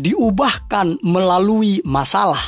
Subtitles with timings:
[0.00, 2.40] diubahkan melalui masalah.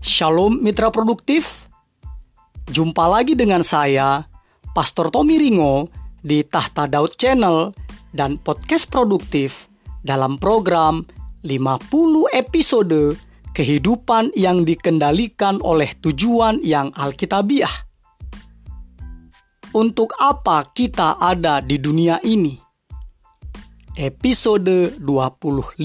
[0.00, 1.68] Shalom mitra produktif.
[2.66, 4.26] Jumpa lagi dengan saya,
[4.74, 5.86] Pastor Tommy Ringo
[6.18, 7.70] di Tahta Daud Channel
[8.10, 9.70] dan podcast produktif
[10.02, 11.06] dalam program
[11.46, 13.14] 50 episode
[13.54, 17.70] kehidupan yang dikendalikan oleh tujuan yang alkitabiah.
[19.76, 22.65] Untuk apa kita ada di dunia ini?
[23.96, 25.80] Episode 25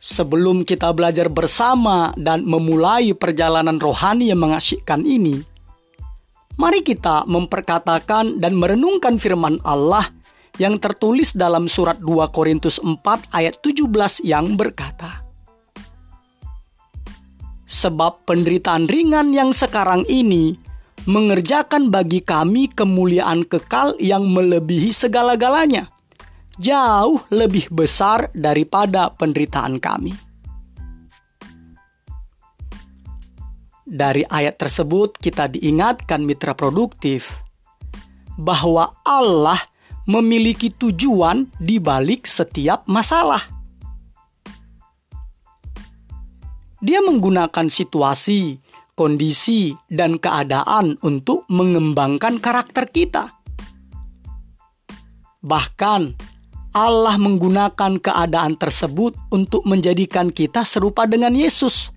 [0.00, 5.44] Sebelum kita belajar bersama dan memulai perjalanan rohani yang mengasyikkan ini,
[6.56, 10.08] mari kita memperkatakan dan merenungkan firman Allah
[10.56, 13.04] yang tertulis dalam surat 2 Korintus 4
[13.36, 13.84] ayat 17
[14.24, 15.28] yang berkata,
[17.68, 20.69] Sebab penderitaan ringan yang sekarang ini
[21.08, 25.88] mengerjakan bagi kami kemuliaan kekal yang melebihi segala-galanya
[26.60, 30.12] jauh lebih besar daripada penderitaan kami.
[33.90, 37.42] Dari ayat tersebut, kita diingatkan, mitra produktif,
[38.38, 39.58] bahwa Allah
[40.06, 43.42] memiliki tujuan di balik setiap masalah.
[46.78, 48.62] Dia menggunakan situasi,
[49.00, 53.40] kondisi, dan keadaan untuk mengembangkan karakter kita.
[55.40, 56.02] Bahkan,
[56.76, 61.96] Allah menggunakan keadaan tersebut untuk menjadikan kita serupa dengan Yesus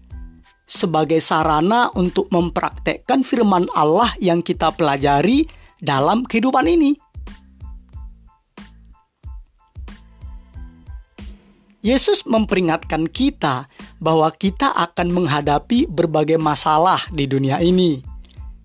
[0.64, 5.44] sebagai sarana untuk mempraktekkan firman Allah yang kita pelajari
[5.84, 7.03] dalam kehidupan ini.
[11.84, 13.68] Yesus memperingatkan kita
[14.00, 18.00] bahwa kita akan menghadapi berbagai masalah di dunia ini.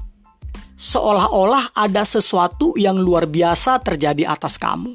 [0.78, 4.94] Seolah-olah ada sesuatu yang luar biasa terjadi atas kamu.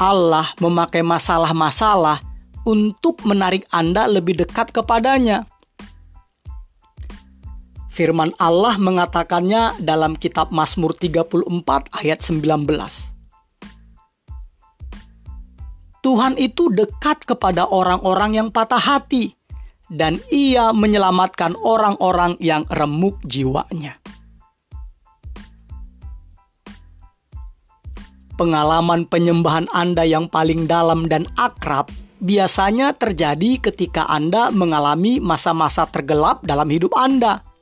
[0.00, 2.24] Allah memakai masalah-masalah
[2.64, 5.44] untuk menarik Anda lebih dekat kepadanya.
[7.94, 11.46] Firman Allah mengatakannya dalam kitab Mazmur 34
[11.94, 12.66] ayat 19.
[16.02, 19.38] Tuhan itu dekat kepada orang-orang yang patah hati,
[19.86, 24.02] dan Ia menyelamatkan orang-orang yang remuk jiwanya.
[28.34, 36.42] Pengalaman penyembahan Anda yang paling dalam dan akrab biasanya terjadi ketika Anda mengalami masa-masa tergelap
[36.42, 37.53] dalam hidup Anda,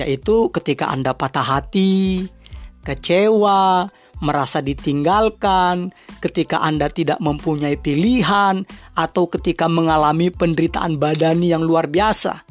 [0.00, 2.24] yaitu ketika Anda patah hati,
[2.82, 3.92] kecewa,
[4.24, 5.92] merasa ditinggalkan,
[6.24, 8.64] ketika Anda tidak mempunyai pilihan,
[8.96, 12.44] atau ketika mengalami penderitaan badani yang luar biasa.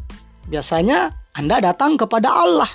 [0.49, 2.69] Biasanya Anda datang kepada Allah.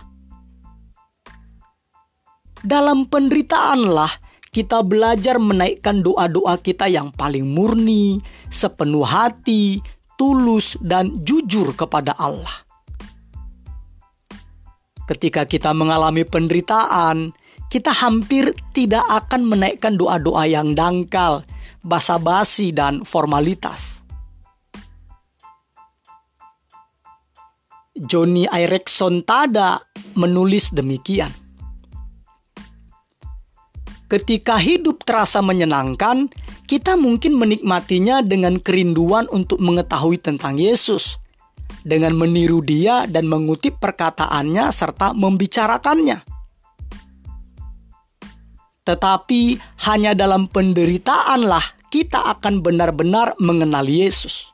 [2.65, 4.09] Dalam penderitaanlah
[4.55, 9.83] kita belajar menaikkan doa-doa kita yang paling murni, sepenuh hati,
[10.15, 12.65] tulus, dan jujur kepada Allah.
[15.05, 17.37] Ketika kita mengalami penderitaan,
[17.69, 21.45] kita hampir tidak akan menaikkan doa-doa yang dangkal,
[21.85, 24.05] basa-basi, dan formalitas.
[27.95, 29.79] Johnny Erickson Tada
[30.19, 31.31] menulis demikian.
[34.11, 36.31] Ketika hidup terasa menyenangkan,
[36.65, 41.19] kita mungkin menikmatinya dengan kerinduan untuk mengetahui tentang Yesus,
[41.85, 46.25] dengan meniru dia dan mengutip perkataannya serta membicarakannya.
[48.85, 49.43] Tetapi
[49.89, 54.51] hanya dalam penderitaanlah kita akan benar-benar mengenal Yesus.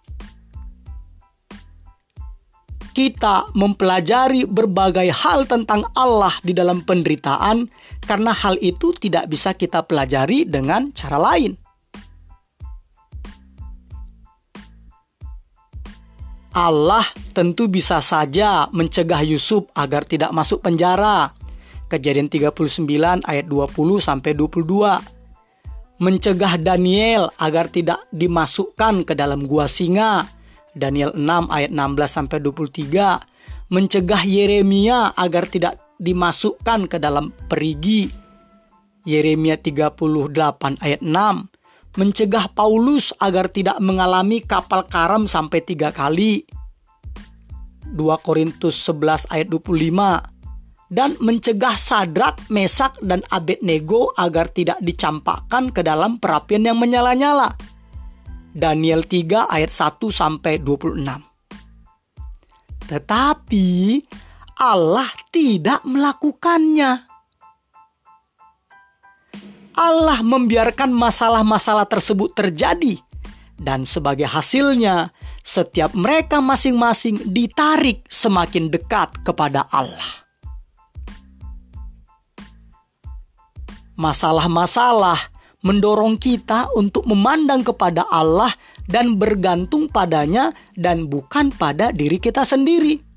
[2.91, 7.71] Kita mempelajari berbagai hal tentang Allah di dalam penderitaan,
[8.03, 11.70] karena hal itu tidak bisa kita pelajari dengan cara lain.
[16.51, 21.31] Allah tentu bisa saja mencegah Yusuf agar tidak masuk penjara.
[21.87, 23.71] Kejadian 39 ayat 20
[24.03, 24.99] sampai 22.
[26.01, 30.27] Mencegah Daniel agar tidak dimasukkan ke dalam gua singa.
[30.75, 33.71] Daniel 6 ayat 16 sampai 23.
[33.71, 38.11] Mencegah Yeremia agar tidak dimasukkan ke dalam perigi.
[39.07, 41.50] Yeremia 38 ayat 6
[41.99, 46.47] mencegah Paulus agar tidak mengalami kapal karam sampai tiga kali.
[47.91, 50.41] 2 Korintus 11 ayat 25
[50.91, 57.55] dan mencegah Sadrak, Mesak, dan Abednego agar tidak dicampakkan ke dalam perapian yang menyala-nyala.
[58.51, 60.99] Daniel 3 ayat 1 sampai 26.
[62.91, 63.69] Tetapi
[64.59, 67.10] Allah tidak melakukannya.
[69.75, 72.99] Allah membiarkan masalah-masalah tersebut terjadi,
[73.61, 75.13] dan sebagai hasilnya,
[75.45, 80.25] setiap mereka masing-masing ditarik semakin dekat kepada Allah.
[84.01, 85.21] Masalah-masalah
[85.61, 88.49] mendorong kita untuk memandang kepada Allah
[88.89, 93.10] dan bergantung padanya, dan bukan pada diri kita sendiri.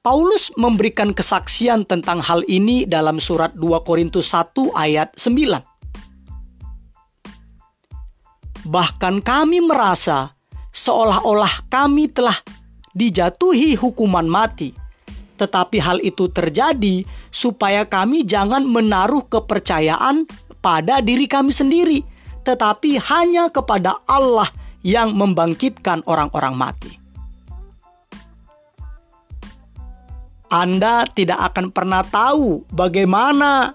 [0.00, 5.60] Paulus memberikan kesaksian tentang hal ini dalam surat 2 Korintus 1 ayat 9.
[8.64, 10.32] Bahkan kami merasa
[10.72, 12.32] seolah-olah kami telah
[12.96, 14.72] dijatuhi hukuman mati.
[15.36, 20.24] Tetapi hal itu terjadi supaya kami jangan menaruh kepercayaan
[20.64, 22.00] pada diri kami sendiri,
[22.48, 24.48] tetapi hanya kepada Allah
[24.80, 26.99] yang membangkitkan orang-orang mati.
[30.50, 33.70] Anda tidak akan pernah tahu bagaimana.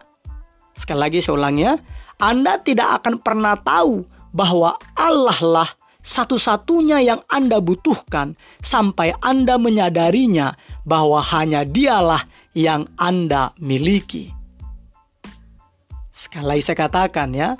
[0.76, 1.80] Sekali lagi saya ulang ya.
[2.20, 4.04] Anda tidak akan pernah tahu
[4.36, 5.70] bahwa Allah lah
[6.04, 14.36] satu-satunya yang Anda butuhkan sampai Anda menyadarinya bahwa hanya dialah yang Anda miliki.
[16.12, 17.56] Sekali lagi saya katakan ya,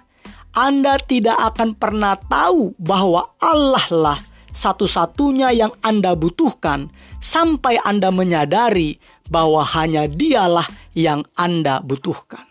[0.52, 4.20] Anda tidak akan pernah tahu bahwa Allah lah
[4.56, 6.88] satu-satunya yang Anda butuhkan
[7.20, 8.96] sampai Anda menyadari
[9.28, 10.66] bahwa hanya Dialah
[10.96, 12.48] yang Anda butuhkan.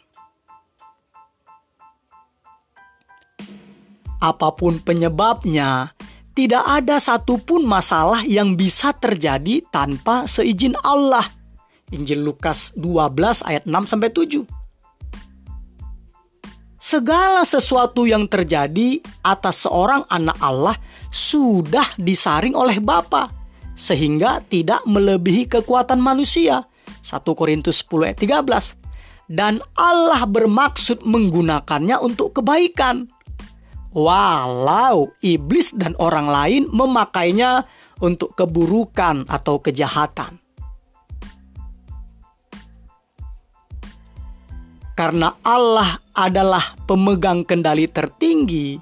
[4.21, 5.93] Apa pun penyebabnya,
[6.33, 11.25] tidak ada satupun masalah yang bisa terjadi tanpa seizin Allah.
[11.93, 14.64] Injil Lukas 12 ayat 6 sampai 7.
[16.85, 20.77] Segala sesuatu yang terjadi atas seorang anak Allah
[21.09, 23.33] sudah disaring oleh Bapa
[23.73, 26.69] sehingga tidak melebihi kekuatan manusia.
[27.01, 29.33] 1 Korintus 10 ayat 13.
[29.33, 33.09] Dan Allah bermaksud menggunakannya untuk kebaikan.
[33.97, 37.65] Walau iblis dan orang lain memakainya
[38.05, 40.44] untuk keburukan atau kejahatan.
[44.95, 48.79] Karena Allah adalah pemegang kendali tertinggi,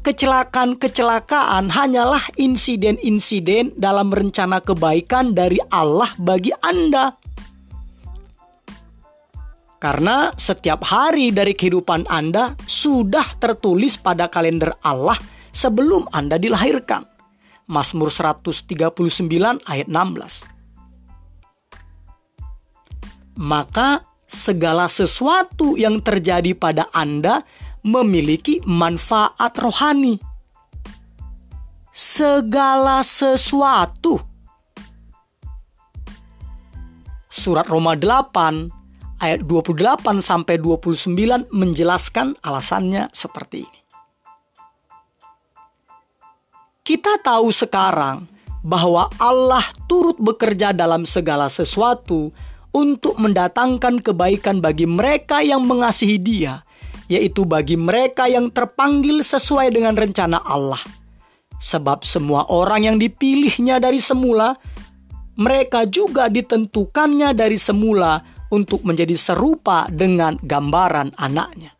[0.00, 7.12] kecelakaan-kecelakaan hanyalah insiden-insiden dalam rencana kebaikan dari Allah bagi Anda.
[9.84, 15.20] Karena setiap hari dari kehidupan Anda sudah tertulis pada kalender Allah
[15.52, 17.04] sebelum Anda dilahirkan.
[17.68, 18.72] Mazmur 139
[19.68, 20.48] ayat 16.
[23.44, 27.44] Maka segala sesuatu yang terjadi pada Anda
[27.84, 30.16] memiliki manfaat rohani.
[31.94, 34.18] Segala sesuatu.
[37.30, 43.80] Surat Roma 8 ayat 28 sampai 29 menjelaskan alasannya seperti ini.
[46.84, 48.28] Kita tahu sekarang
[48.60, 52.32] bahwa Allah turut bekerja dalam segala sesuatu
[52.74, 56.60] untuk mendatangkan kebaikan bagi mereka yang mengasihi Dia
[57.08, 60.80] yaitu bagi mereka yang terpanggil sesuai dengan rencana Allah.
[61.60, 64.56] Sebab semua orang yang dipilihnya dari semula,
[65.36, 68.20] mereka juga ditentukannya dari semula
[68.52, 71.72] untuk menjadi serupa dengan gambaran anaknya.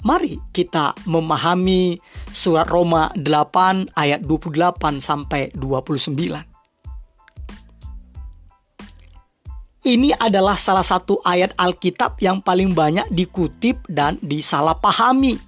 [0.00, 2.00] Mari kita memahami
[2.32, 6.49] surat Roma 8 ayat 28 sampai 29.
[9.80, 15.40] Ini adalah salah satu ayat Alkitab yang paling banyak dikutip dan disalahpahami.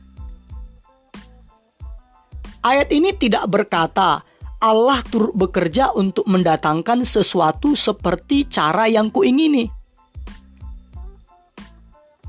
[2.65, 4.25] Ayat ini tidak berkata
[4.63, 9.69] Allah turut bekerja untuk mendatangkan sesuatu seperti cara yang kuingini.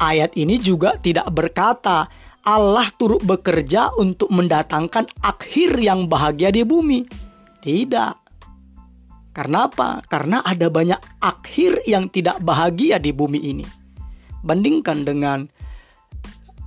[0.02, 2.10] Ayat ini juga tidak berkata
[2.44, 7.08] Allah turut bekerja untuk mendatangkan akhir yang bahagia di bumi.
[7.64, 8.23] Tidak.
[9.34, 9.98] Karena apa?
[10.06, 13.66] Karena ada banyak akhir yang tidak bahagia di bumi ini.
[14.46, 15.50] Bandingkan dengan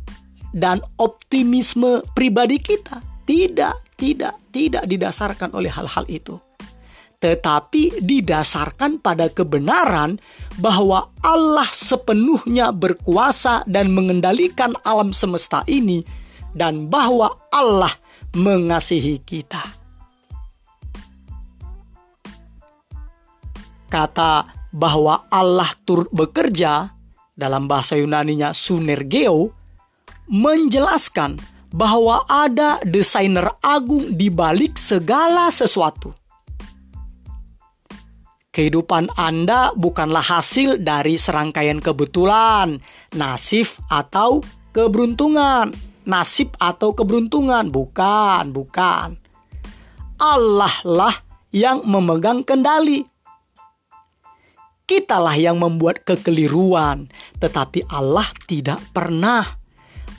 [0.53, 3.01] dan optimisme pribadi kita.
[3.27, 6.39] Tidak, tidak, tidak didasarkan oleh hal-hal itu
[7.17, 10.21] tetapi didasarkan pada kebenaran
[10.61, 16.05] bahwa Allah sepenuhnya berkuasa dan mengendalikan alam semesta ini,
[16.53, 17.93] dan bahwa Allah
[18.35, 19.63] mengasihi kita.
[23.87, 26.91] Kata bahwa Allah turut bekerja
[27.39, 29.55] dalam bahasa Yunaninya sunergeo
[30.27, 31.39] menjelaskan
[31.71, 36.27] bahwa ada desainer agung di balik segala sesuatu
[38.57, 42.81] Kehidupan Anda bukanlah hasil dari serangkaian kebetulan,
[43.13, 44.41] nasib atau
[44.73, 45.77] keberuntungan.
[46.07, 49.19] Nasib atau keberuntungan, bukan, bukan.
[50.17, 51.15] Allah lah
[51.51, 53.05] yang memegang kendali.
[54.87, 57.11] Kitalah yang membuat kekeliruan,
[57.43, 59.43] tetapi Allah tidak pernah.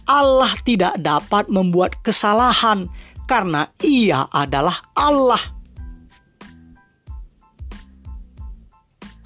[0.03, 2.91] Allah tidak dapat membuat kesalahan
[3.32, 5.58] karena Ia adalah Allah.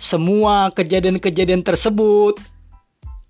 [0.02, 2.42] semua kejadian-kejadian tersebut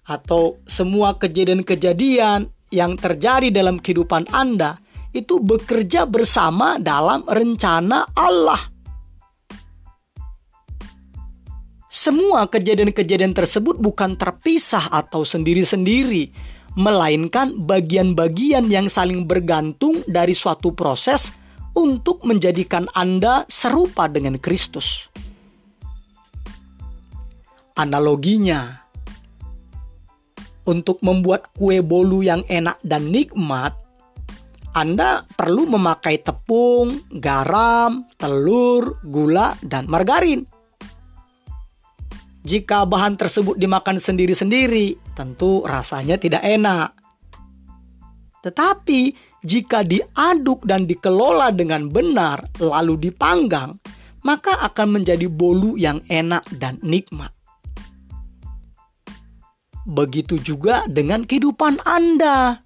[0.08, 4.80] atau semua kejadian-kejadian yang terjadi dalam kehidupan Anda
[5.12, 8.72] itu bekerja bersama dalam rencana Allah.
[11.92, 16.32] Semua kejadian-kejadian tersebut bukan terpisah atau sendiri-sendiri,
[16.80, 21.36] melainkan bagian-bagian yang saling bergantung dari suatu proses
[21.76, 25.12] untuk menjadikan Anda serupa dengan Kristus
[27.82, 28.81] analoginya.
[30.62, 33.74] Untuk membuat kue bolu yang enak dan nikmat,
[34.72, 40.46] Anda perlu memakai tepung, garam, telur, gula, dan margarin.
[42.42, 46.94] Jika bahan tersebut dimakan sendiri-sendiri, tentu rasanya tidak enak.
[48.42, 53.78] Tetapi jika diaduk dan dikelola dengan benar, lalu dipanggang,
[54.22, 57.34] maka akan menjadi bolu yang enak dan nikmat.
[59.86, 62.62] Begitu juga dengan kehidupan Anda.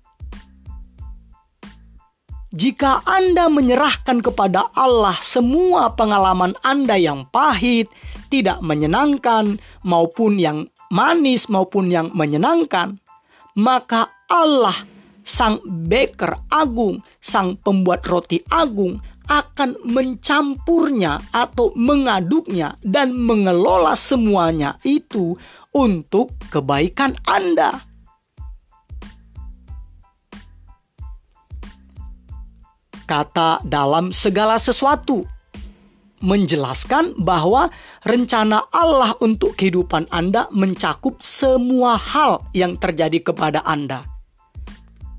[2.55, 7.91] Jika Anda menyerahkan kepada Allah semua pengalaman Anda yang pahit,
[8.31, 12.95] tidak menyenangkan, maupun yang manis, maupun yang menyenangkan,
[13.59, 14.75] maka Allah,
[15.25, 25.35] Sang Baker Agung, Sang Pembuat Roti Agung, akan mencampurnya atau mengaduknya dan mengelola semuanya itu
[25.75, 27.83] untuk kebaikan Anda.
[33.05, 35.29] Kata dalam segala sesuatu
[36.25, 37.69] menjelaskan bahwa
[38.01, 44.14] rencana Allah untuk kehidupan Anda mencakup semua hal yang terjadi kepada Anda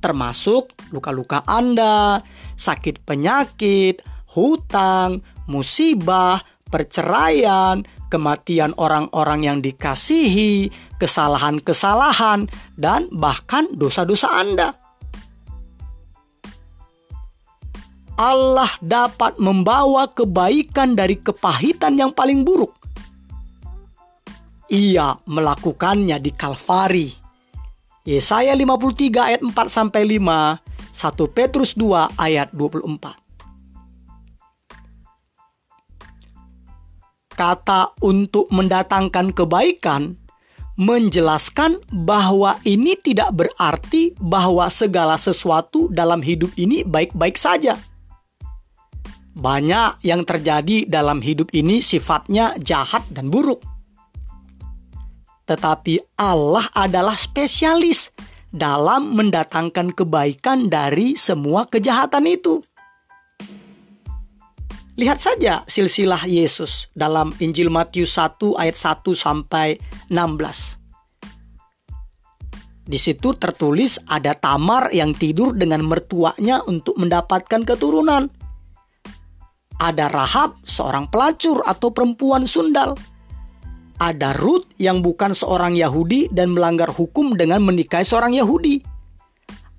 [0.06, 2.22] termasuk luka-luka Anda,
[2.54, 4.06] sakit penyakit,
[4.38, 5.18] hutang,
[5.50, 10.70] musibah, perceraian, kematian orang-orang yang dikasihi,
[11.02, 12.46] kesalahan-kesalahan,
[12.78, 14.78] dan bahkan dosa-dosa Anda.
[18.16, 22.72] Allah dapat membawa kebaikan dari kepahitan yang paling buruk.
[24.72, 27.25] Ia melakukannya di Kalvari
[28.06, 33.18] Yesaya 53 ayat 4 sampai 5, 1 Petrus 2 ayat 24.
[37.34, 40.14] Kata untuk mendatangkan kebaikan
[40.78, 47.75] menjelaskan bahwa ini tidak berarti bahwa segala sesuatu dalam hidup ini baik-baik saja.
[49.34, 53.75] Banyak yang terjadi dalam hidup ini sifatnya jahat dan buruk
[55.46, 58.10] tetapi Allah adalah spesialis
[58.50, 62.62] dalam mendatangkan kebaikan dari semua kejahatan itu.
[64.96, 69.76] Lihat saja silsilah Yesus dalam Injil Matius 1 ayat 1 sampai
[70.08, 70.80] 16.
[72.86, 78.30] Di situ tertulis ada Tamar yang tidur dengan mertuanya untuk mendapatkan keturunan.
[79.76, 82.96] Ada Rahab, seorang pelacur atau perempuan sundal.
[83.96, 88.84] Ada Ruth yang bukan seorang Yahudi dan melanggar hukum dengan menikahi seorang Yahudi.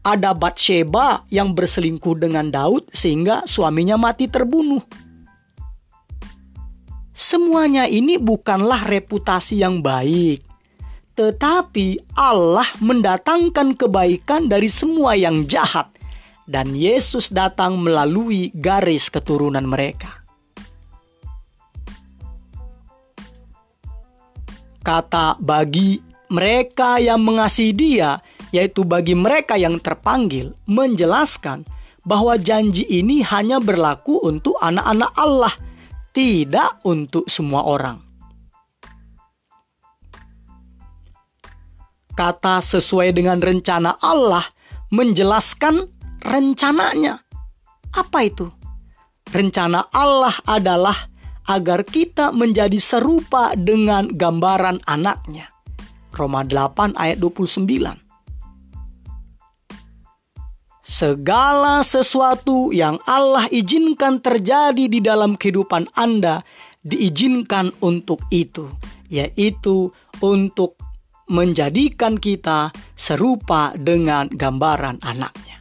[0.01, 5.07] Ada Batsheba yang berselingkuh dengan Daud sehingga suaminya mati terbunuh
[7.17, 10.45] Semuanya ini bukanlah reputasi yang baik,
[11.17, 15.89] tetapi Allah mendatangkan kebaikan dari semua yang jahat,
[16.45, 20.16] dan Yesus datang melalui garis keturunan mereka.
[24.87, 25.99] Kata bagi
[26.31, 28.15] mereka yang mengasihi Dia,
[28.55, 31.67] yaitu bagi mereka yang terpanggil, menjelaskan
[32.07, 35.51] bahwa janji ini hanya berlaku untuk anak-anak Allah
[36.15, 37.99] tidak untuk semua orang.
[42.15, 44.47] Kata sesuai dengan rencana Allah
[44.87, 45.83] menjelaskan
[46.23, 47.27] rencananya.
[47.91, 48.47] Apa itu?
[49.35, 50.95] Rencana Allah adalah
[51.47, 55.47] agar kita menjadi serupa dengan gambaran anaknya.
[56.11, 57.67] Roma 8 ayat 29.
[60.87, 66.43] Segala sesuatu yang Allah izinkan terjadi di dalam kehidupan Anda
[66.79, 68.71] diizinkan untuk itu,
[69.11, 69.91] yaitu
[70.23, 70.79] untuk
[71.27, 75.56] menjadikan kita serupa dengan gambaran anaknya.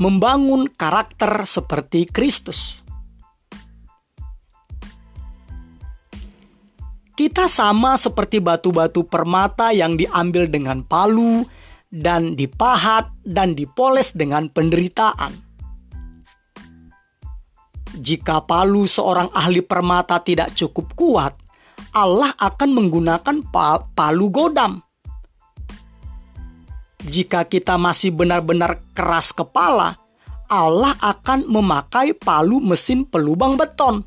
[0.00, 2.80] Membangun karakter seperti Kristus.
[7.12, 11.44] Kita sama seperti batu-batu permata yang diambil dengan palu
[11.92, 15.36] dan dipahat dan dipoles dengan penderitaan.
[18.00, 21.36] Jika palu seorang ahli permata tidak cukup kuat,
[21.92, 23.36] Allah akan menggunakan
[23.92, 24.80] palu godam.
[27.00, 29.96] Jika kita masih benar-benar keras kepala,
[30.50, 34.04] Allah akan memakai palu mesin pelubang beton.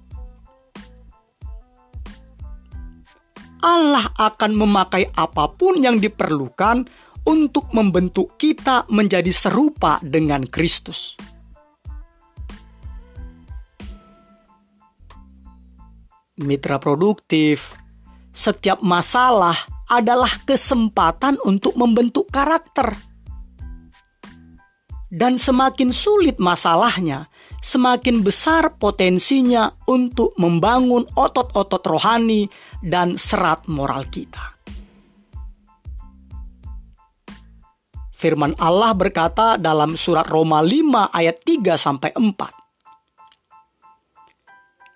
[3.64, 6.84] Allah akan memakai apa pun yang diperlukan
[7.24, 11.16] untuk membentuk kita menjadi serupa dengan Kristus.
[16.36, 17.80] Mitra produktif,
[18.36, 19.56] setiap masalah
[19.92, 22.96] adalah kesempatan untuk membentuk karakter.
[25.14, 27.30] Dan semakin sulit masalahnya,
[27.62, 32.50] semakin besar potensinya untuk membangun otot-otot rohani
[32.82, 34.54] dan serat moral kita.
[38.24, 42.64] Firman Allah berkata dalam surat Roma 5 ayat 3 sampai 4.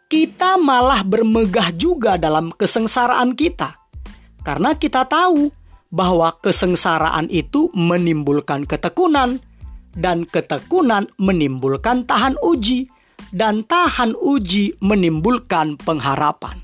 [0.08, 3.87] Kita malah bermegah juga dalam kesengsaraan kita.
[4.48, 5.52] Karena kita tahu
[5.92, 9.44] bahwa kesengsaraan itu menimbulkan ketekunan,
[9.92, 12.88] dan ketekunan menimbulkan tahan uji,
[13.36, 16.64] dan tahan uji menimbulkan pengharapan.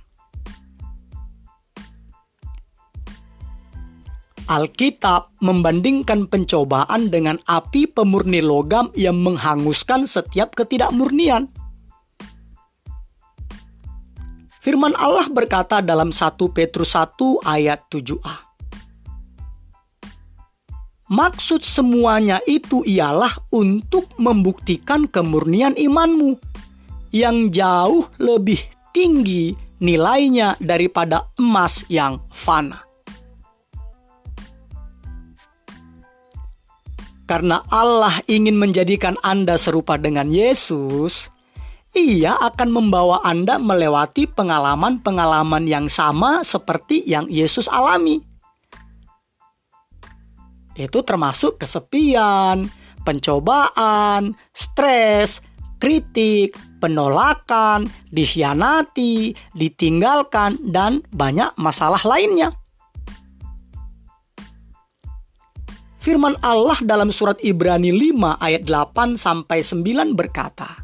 [4.47, 11.51] Alkitab membandingkan pencobaan dengan api pemurni logam yang menghanguskan setiap ketidakmurnian.
[14.63, 18.55] Firman Allah berkata dalam 1 Petrus 1 ayat 7a.
[21.11, 26.39] Maksud semuanya itu ialah untuk membuktikan kemurnian imanmu
[27.11, 28.55] yang jauh lebih
[28.95, 29.51] tinggi
[29.83, 32.87] nilainya daripada emas yang fana.
[37.27, 41.32] Karena Allah ingin menjadikan Anda serupa dengan Yesus,
[41.93, 48.17] Ia akan membawa Anda melewati pengalaman-pengalaman yang sama seperti yang Yesus alami.
[50.73, 52.65] Itu termasuk kesepian,
[53.05, 55.45] pencobaan, stres,
[55.77, 62.57] kritik, penolakan, dikhianati, ditinggalkan, dan banyak masalah lainnya.
[66.03, 70.82] Firman Allah dalam surat Ibrani 5 ayat 8 sampai 9 berkata,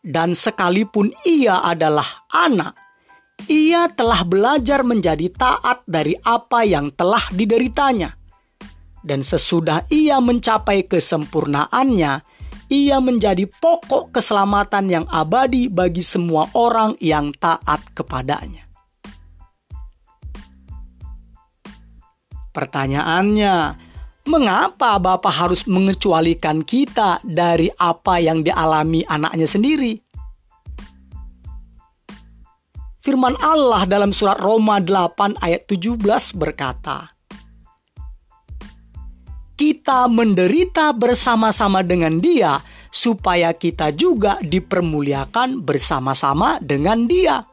[0.00, 2.72] Dan sekalipun ia adalah anak,
[3.48, 8.16] ia telah belajar menjadi taat dari apa yang telah dideritanya.
[9.00, 12.12] Dan sesudah ia mencapai kesempurnaannya,
[12.70, 18.68] ia menjadi pokok keselamatan yang abadi bagi semua orang yang taat kepadanya.
[22.50, 23.54] Pertanyaannya,
[24.28, 29.96] mengapa Bapak harus mengecualikan kita dari apa yang dialami anaknya sendiri?
[33.00, 36.04] Firman Allah dalam surat Roma 8 ayat 17
[36.36, 37.08] berkata,
[39.56, 42.60] Kita menderita bersama-sama dengan dia
[42.92, 47.49] supaya kita juga dipermuliakan bersama-sama dengan dia.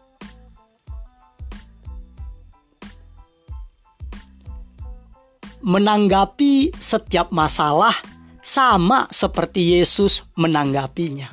[5.68, 7.92] Menanggapi setiap masalah
[8.40, 11.28] sama seperti Yesus menanggapinya.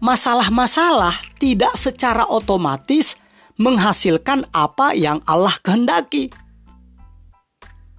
[0.00, 3.20] Masalah-masalah tidak secara otomatis
[3.60, 6.32] menghasilkan apa yang Allah kehendaki.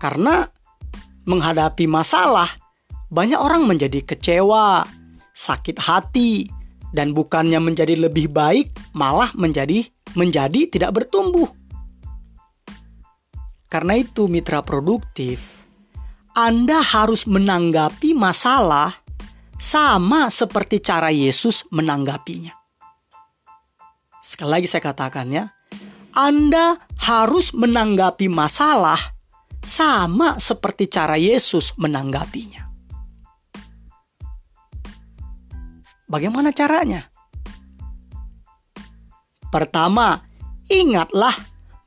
[0.01, 0.49] Karena
[1.29, 2.49] menghadapi masalah,
[3.13, 4.89] banyak orang menjadi kecewa,
[5.37, 6.49] sakit hati,
[6.89, 11.47] dan bukannya menjadi lebih baik, malah menjadi menjadi tidak bertumbuh.
[13.71, 15.63] Karena itu, mitra produktif,
[16.35, 18.99] Anda harus menanggapi masalah
[19.61, 22.51] sama seperti cara Yesus menanggapinya.
[24.21, 25.45] Sekali lagi saya katakan ya,
[26.17, 28.99] Anda harus menanggapi masalah
[29.61, 32.65] sama seperti cara Yesus menanggapinya.
[36.09, 37.10] Bagaimana caranya?
[39.51, 40.23] Pertama,
[40.71, 41.35] ingatlah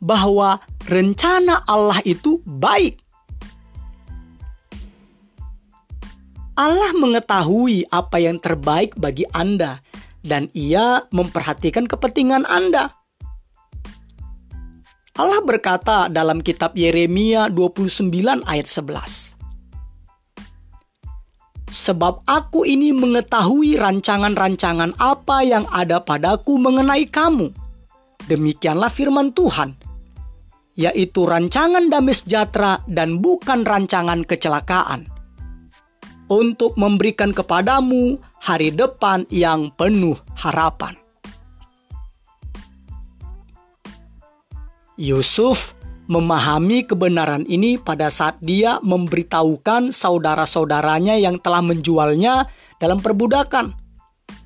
[0.04, 3.00] bahwa rencana Allah itu baik.
[6.54, 9.82] Allah mengetahui apa yang terbaik bagi Anda,
[10.22, 12.94] dan Ia memperhatikan kepentingan Anda.
[15.18, 18.10] Allah berkata dalam kitab Yeremia 29
[18.46, 19.33] ayat 11.
[21.68, 27.50] Sebab aku ini mengetahui rancangan-rancangan apa yang ada padaku mengenai kamu.
[28.24, 29.76] Demikianlah firman Tuhan,
[30.78, 35.10] yaitu rancangan damai sejahtera dan bukan rancangan kecelakaan.
[36.24, 40.96] Untuk memberikan kepadamu hari depan yang penuh harapan.
[44.94, 45.73] Yusuf
[46.04, 53.72] memahami kebenaran ini pada saat dia memberitahukan saudara-saudaranya yang telah menjualnya dalam perbudakan.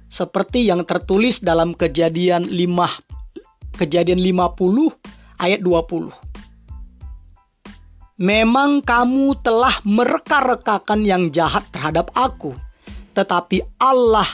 [0.09, 6.11] Seperti yang tertulis dalam Kejadian 5 Kejadian 50 ayat 20.
[8.19, 12.59] Memang kamu telah mereka-rekakan yang jahat terhadap aku,
[13.15, 14.27] tetapi Allah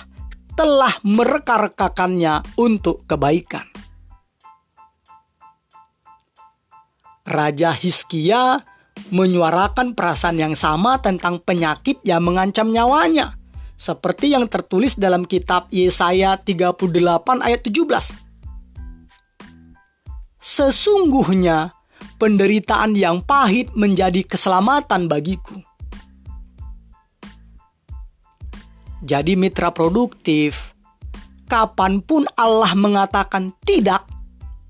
[0.56, 3.68] telah mereka-rekakannya untuk kebaikan.
[7.24, 8.60] Raja Hiskia
[9.08, 13.40] menyuarakan perasaan yang sama tentang penyakit yang mengancam nyawanya,
[13.80, 18.20] seperti yang tertulis dalam kitab Yesaya 38 ayat 17.
[20.36, 21.72] Sesungguhnya
[22.20, 25.56] penderitaan yang pahit menjadi keselamatan bagiku.
[29.04, 30.76] Jadi mitra produktif,
[31.48, 34.04] kapan pun Allah mengatakan tidak,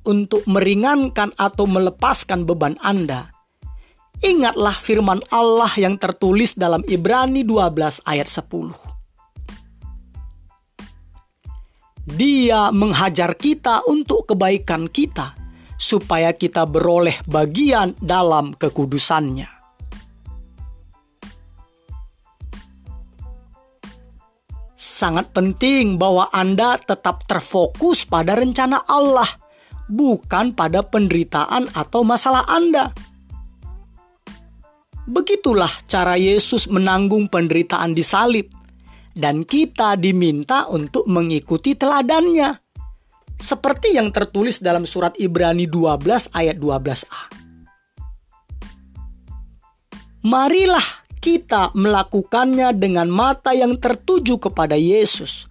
[0.04, 3.34] untuk meringankan atau melepaskan beban Anda.
[4.22, 8.72] Ingatlah firman Allah yang tertulis dalam Ibrani 12 ayat 10.
[12.14, 15.34] Dia menghajar kita untuk kebaikan kita,
[15.80, 19.50] supaya kita beroleh bagian dalam kekudusannya.
[24.78, 29.26] Sangat penting bahwa Anda tetap terfokus pada rencana Allah–
[29.88, 32.92] bukan pada penderitaan atau masalah Anda.
[35.04, 38.48] Begitulah cara Yesus menanggung penderitaan di salib,
[39.12, 42.56] dan kita diminta untuk mengikuti teladannya.
[43.36, 47.22] Seperti yang tertulis dalam surat Ibrani 12 ayat 12a.
[50.24, 55.44] Marilah kita melakukannya dengan mata yang tertuju kepada Yesus,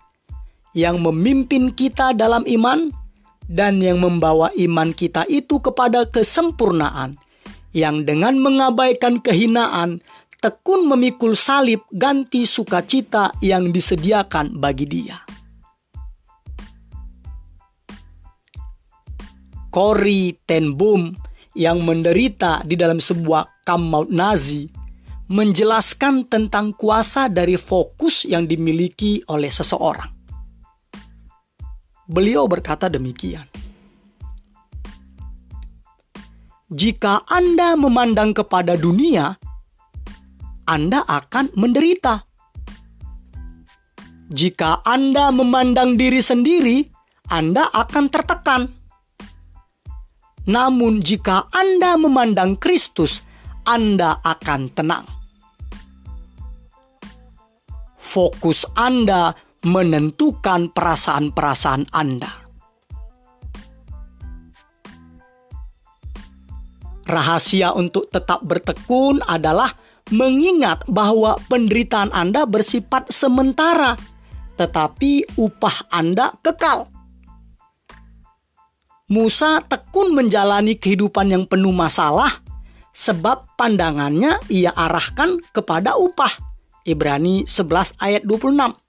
[0.74, 3.03] yang memimpin kita dalam iman
[3.48, 7.20] dan yang membawa iman kita itu kepada kesempurnaan,
[7.76, 10.00] yang dengan mengabaikan kehinaan,
[10.40, 15.18] tekun memikul salib ganti sukacita yang disediakan bagi dia.
[19.74, 21.18] Corrie ten Boom
[21.58, 24.70] yang menderita di dalam sebuah kamp maut Nazi
[25.34, 30.23] menjelaskan tentang kuasa dari fokus yang dimiliki oleh seseorang.
[32.14, 33.50] Beliau berkata demikian.
[36.70, 39.34] Jika Anda memandang kepada dunia,
[40.70, 42.22] Anda akan menderita.
[44.30, 46.86] Jika Anda memandang diri sendiri,
[47.34, 48.62] Anda akan tertekan.
[50.46, 53.26] Namun, jika Anda memandang Kristus,
[53.66, 55.06] Anda akan tenang.
[57.98, 62.32] Fokus Anda menentukan perasaan-perasaan Anda.
[67.04, 69.76] Rahasia untuk tetap bertekun adalah
[70.12, 73.96] mengingat bahwa penderitaan Anda bersifat sementara
[74.56, 76.88] tetapi upah Anda kekal.
[79.12, 82.40] Musa tekun menjalani kehidupan yang penuh masalah
[82.96, 86.32] sebab pandangannya ia arahkan kepada upah.
[86.84, 88.83] Ibrani 11 ayat 26.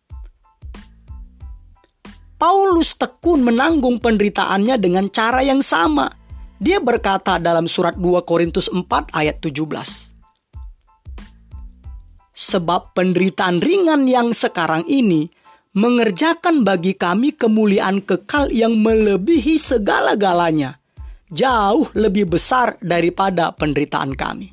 [2.45, 6.13] Paulus tekun menanggung penderitaannya dengan cara yang sama.
[6.61, 8.85] Dia berkata dalam surat 2 Korintus 4
[9.17, 10.13] ayat 17
[12.37, 15.33] sebab penderitaan ringan yang sekarang ini
[15.73, 20.77] mengerjakan bagi kami kemuliaan kekal yang melebihi segala-galanya,
[21.33, 24.53] jauh lebih besar daripada penderitaan kami.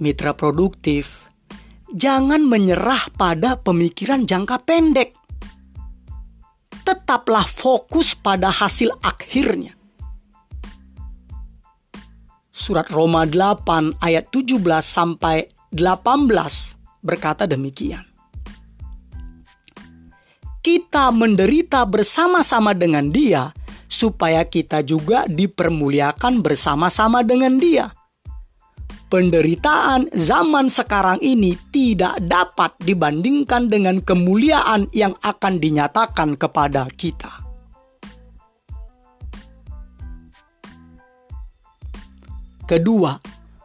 [0.00, 1.29] Mitra produktif,
[1.94, 5.14] jangan menyerah pada pemikiran jangka pendek.
[6.86, 9.76] Tetaplah fokus pada hasil akhirnya.
[12.50, 18.04] Surat Roma 8 ayat 17 sampai 18 berkata demikian.
[20.60, 23.48] Kita menderita bersama-sama dengan Dia,
[23.88, 27.88] supaya kita juga dipermuliakan bersama-sama dengan Dia.
[29.10, 37.42] Penderitaan zaman sekarang ini tidak dapat dibandingkan dengan kemuliaan yang akan dinyatakan kepada kita.
[42.70, 43.18] Kedua,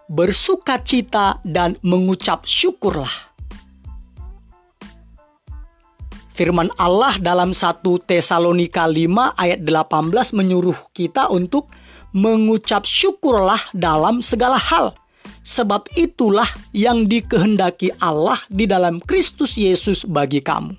[0.09, 3.37] bersuka cita dan mengucap syukurlah.
[6.33, 11.69] Firman Allah dalam 1 Tesalonika 5 ayat 18 menyuruh kita untuk
[12.17, 15.04] mengucap syukurlah dalam segala hal.
[15.45, 20.73] Sebab itulah yang dikehendaki Allah di dalam Kristus Yesus bagi kamu.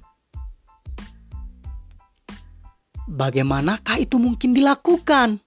[3.06, 5.38] Bagaimanakah itu mungkin dilakukan?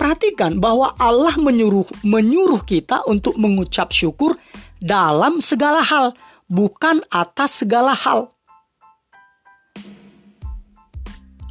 [0.00, 4.40] Perhatikan bahwa Allah menyuruh menyuruh kita untuk mengucap syukur
[4.80, 6.16] dalam segala hal,
[6.48, 8.32] bukan atas segala hal.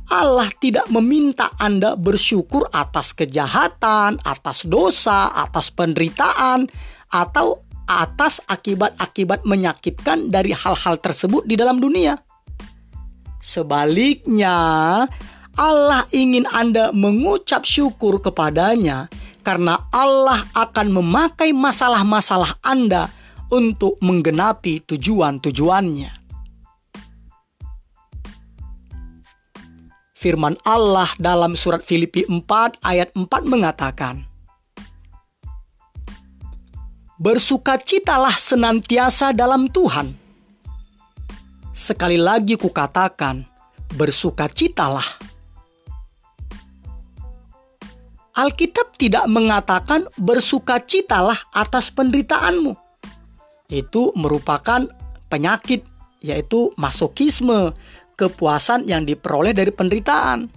[0.08, 6.68] Allah tidak meminta Anda bersyukur atas kejahatan, atas dosa, atas penderitaan,
[7.12, 12.16] atau atas akibat-akibat menyakitkan dari hal-hal tersebut di dalam dunia.
[13.44, 14.56] Sebaliknya,
[15.56, 19.08] Allah ingin Anda mengucap syukur kepadanya
[19.44, 23.08] karena Allah akan memakai masalah-masalah Anda
[23.48, 26.17] untuk menggenapi tujuan-tujuannya.
[30.18, 34.26] Firman Allah dalam surat Filipi 4 ayat 4 mengatakan,
[37.22, 40.18] Bersukacitalah senantiasa dalam Tuhan.
[41.70, 43.46] Sekali lagi kukatakan,
[43.94, 45.06] bersukacitalah.
[48.34, 52.74] Alkitab tidak mengatakan bersukacitalah atas penderitaanmu.
[53.70, 54.82] Itu merupakan
[55.30, 55.86] penyakit,
[56.26, 57.78] yaitu masokisme,
[58.18, 60.50] kepuasan yang diperoleh dari penderitaan.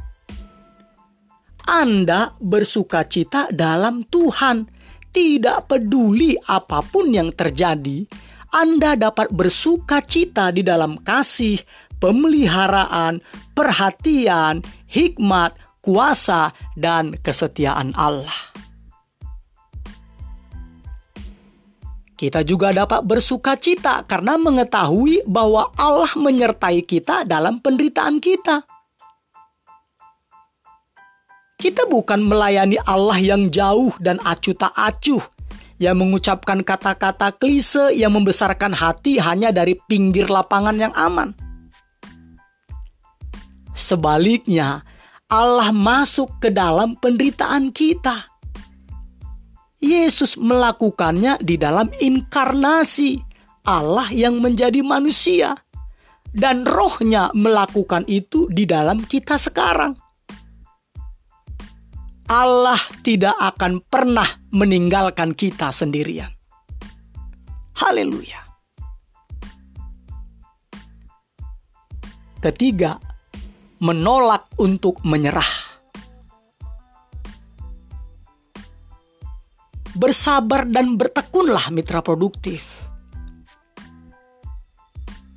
[1.71, 4.67] Anda bersukacita dalam Tuhan,
[5.13, 8.09] tidak peduli apa pun yang terjadi.
[8.51, 11.63] Anda dapat bersukacita di dalam kasih,
[12.03, 13.23] pemeliharaan,
[13.55, 18.51] perhatian, hikmat, kuasa, dan kesetiaan Allah.
[22.21, 28.61] Kita juga dapat bersuka cita karena mengetahui bahwa Allah menyertai kita dalam penderitaan kita.
[31.57, 35.25] Kita bukan melayani Allah yang jauh dan acuh tak acuh,
[35.81, 41.33] yang mengucapkan kata-kata klise yang membesarkan hati hanya dari pinggir lapangan yang aman.
[43.73, 44.85] Sebaliknya,
[45.33, 48.30] Allah masuk ke dalam penderitaan kita.
[49.81, 53.17] Yesus melakukannya di dalam inkarnasi
[53.65, 55.57] Allah yang menjadi manusia.
[56.31, 59.99] dan rohnya melakukan itu di dalam kita sekarang.
[62.31, 66.31] Allah tidak akan pernah meninggalkan kita sendirian.
[67.75, 68.47] Haleluya.
[72.39, 73.03] Ketiga,
[73.83, 75.70] menolak untuk menyerah.
[79.91, 82.87] Bersabar dan bertekunlah mitra produktif.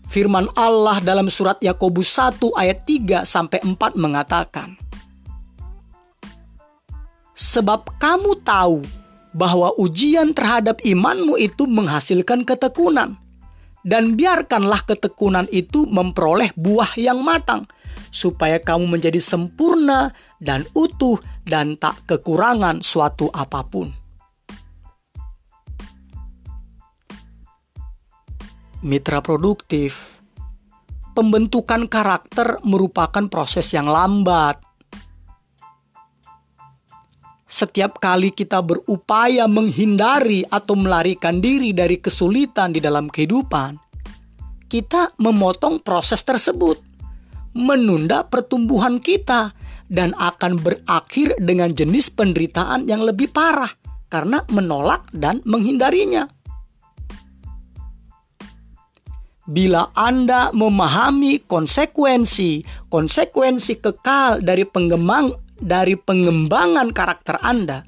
[0.06, 4.78] Firman Allah dalam surat Yakobus 1 ayat 3 sampai 4 mengatakan,
[7.34, 8.86] Sebab kamu tahu
[9.34, 13.18] bahwa ujian terhadap imanmu itu menghasilkan ketekunan.
[13.82, 17.66] Dan biarkanlah ketekunan itu memperoleh buah yang matang,
[18.14, 24.03] supaya kamu menjadi sempurna dan utuh dan tak kekurangan suatu apa pun.
[28.84, 30.20] Mitra produktif,
[31.16, 34.60] pembentukan karakter merupakan proses yang lambat
[37.54, 43.78] setiap kali kita berupaya menghindari atau melarikan diri dari kesulitan di dalam kehidupan,
[44.66, 46.82] kita memotong proses tersebut,
[47.54, 49.54] menunda pertumbuhan kita,
[49.86, 53.70] dan akan berakhir dengan jenis penderitaan yang lebih parah
[54.10, 56.26] karena menolak dan menghindarinya.
[59.44, 67.84] Bila Anda memahami konsekuensi, konsekuensi kekal dari pengemang dari pengembangan karakter Anda,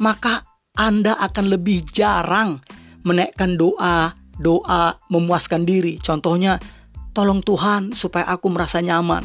[0.00, 0.44] maka
[0.76, 2.60] Anda akan lebih jarang
[3.00, 5.96] menaikkan doa, doa memuaskan diri.
[5.96, 6.60] Contohnya,
[7.16, 9.24] tolong Tuhan supaya aku merasa nyaman.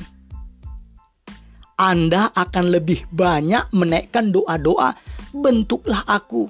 [1.76, 4.96] Anda akan lebih banyak menaikkan doa-doa,
[5.36, 6.48] bentuklah aku.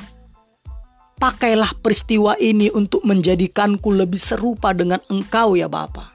[1.24, 6.12] Pakailah peristiwa ini untuk menjadikanku lebih serupa dengan engkau ya Bapak.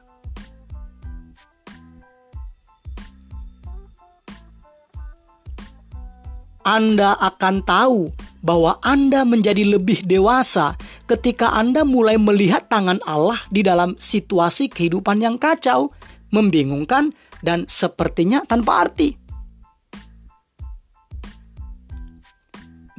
[6.61, 8.13] Anda akan tahu
[8.45, 10.77] bahwa Anda menjadi lebih dewasa
[11.09, 15.89] ketika Anda mulai melihat tangan Allah di dalam situasi kehidupan yang kacau,
[16.29, 19.17] membingungkan, dan sepertinya tanpa arti.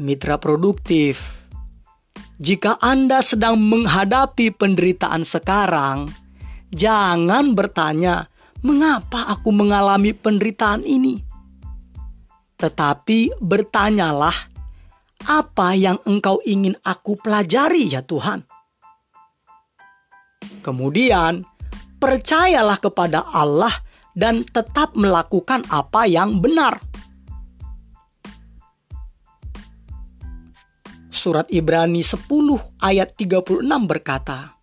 [0.02, 1.39] Mitra produktif,
[2.40, 6.08] jika Anda sedang menghadapi penderitaan sekarang,
[6.72, 8.32] jangan bertanya,
[8.64, 11.20] "Mengapa aku mengalami penderitaan ini?"
[12.56, 14.36] Tetapi bertanyalah,
[15.28, 18.48] apa yang engkau ingin aku pelajari ya Tuhan?
[20.64, 21.44] Kemudian,
[22.00, 23.84] percayalah kepada Allah
[24.16, 26.89] dan tetap melakukan apa yang benar.
[31.20, 32.16] Surat Ibrani 10
[32.80, 34.56] ayat 36 berkata,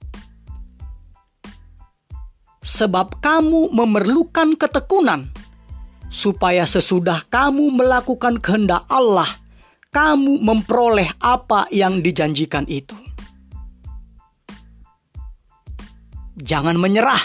[2.64, 5.28] Sebab kamu memerlukan ketekunan,
[6.08, 9.28] supaya sesudah kamu melakukan kehendak Allah,
[9.92, 12.96] kamu memperoleh apa yang dijanjikan itu.
[16.40, 17.20] Jangan menyerah,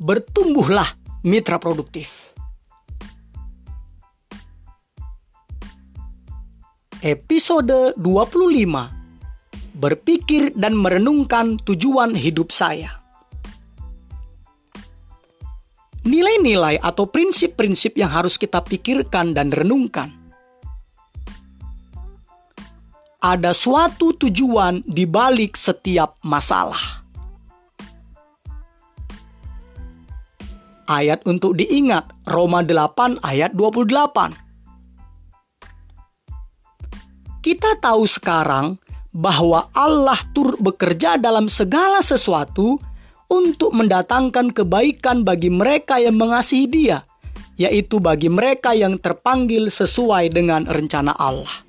[0.00, 0.88] bertumbuhlah
[1.28, 2.35] mitra produktif.
[7.04, 13.06] Episode 25 Berpikir dan merenungkan tujuan hidup saya.
[16.06, 20.14] nilai-nilai atau prinsip-prinsip yang harus kita pikirkan dan renungkan.
[23.18, 27.02] Ada suatu tujuan di balik setiap masalah.
[30.86, 34.45] Ayat untuk diingat Roma 8 ayat 28.
[37.46, 38.74] Kita tahu sekarang
[39.14, 42.74] bahwa Allah tur bekerja dalam segala sesuatu
[43.30, 47.06] untuk mendatangkan kebaikan bagi mereka yang mengasihi Dia,
[47.54, 51.62] yaitu bagi mereka yang terpanggil sesuai dengan rencana Allah.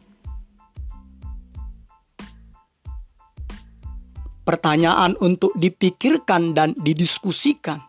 [4.50, 7.86] Pertanyaan untuk dipikirkan dan didiskusikan.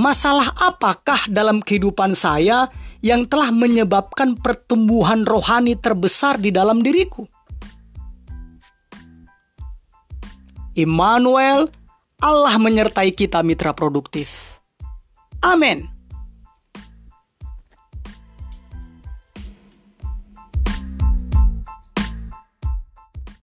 [0.00, 2.72] Masalah apakah dalam kehidupan saya
[3.04, 7.28] yang telah menyebabkan pertumbuhan rohani terbesar di dalam diriku?
[10.72, 11.68] Immanuel,
[12.24, 14.58] Allah menyertai kita mitra produktif.
[15.44, 15.93] Amin.